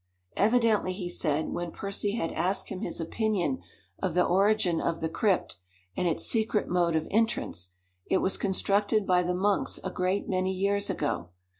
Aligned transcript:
"Evidently," 0.35 0.93
he 0.93 1.07
said, 1.07 1.49
when 1.53 1.69
Percy 1.71 2.13
had 2.13 2.31
asked 2.31 2.69
him 2.69 2.81
his 2.81 2.99
opinion 2.99 3.59
of 4.01 4.15
the 4.15 4.25
origin 4.25 4.81
of 4.81 4.99
the 4.99 5.07
crypt, 5.07 5.57
and 5.95 6.07
its 6.07 6.25
secret 6.25 6.67
mode 6.67 6.95
of 6.95 7.07
entrance, 7.11 7.75
"it 8.07 8.17
was 8.17 8.35
constructed 8.35 9.05
by 9.05 9.21
the 9.21 9.35
monks 9.35 9.79
a 9.83 9.91
great 9.91 10.27
many 10.27 10.51
years 10.51 10.89
ago. 10.89 11.29